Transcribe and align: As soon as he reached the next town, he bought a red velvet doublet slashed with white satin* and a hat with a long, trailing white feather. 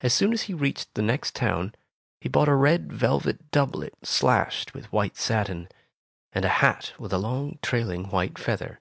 As 0.00 0.12
soon 0.12 0.32
as 0.32 0.42
he 0.50 0.54
reached 0.54 0.92
the 0.94 1.02
next 1.02 1.36
town, 1.36 1.72
he 2.20 2.28
bought 2.28 2.48
a 2.48 2.54
red 2.56 2.92
velvet 2.92 3.52
doublet 3.52 3.92
slashed 4.02 4.74
with 4.74 4.90
white 4.92 5.16
satin* 5.16 5.68
and 6.32 6.44
a 6.44 6.48
hat 6.48 6.94
with 6.98 7.12
a 7.12 7.18
long, 7.18 7.60
trailing 7.62 8.08
white 8.10 8.38
feather. 8.40 8.80